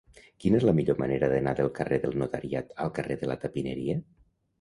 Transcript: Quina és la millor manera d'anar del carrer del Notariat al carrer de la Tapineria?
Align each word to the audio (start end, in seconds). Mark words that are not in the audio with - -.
Quina 0.43 0.55
és 0.59 0.63
la 0.67 0.73
millor 0.77 0.95
manera 1.01 1.27
d'anar 1.33 1.53
del 1.59 1.69
carrer 1.79 1.99
del 2.05 2.17
Notariat 2.21 2.73
al 2.87 2.91
carrer 2.97 3.19
de 3.25 3.31
la 3.33 3.37
Tapineria? 3.45 3.99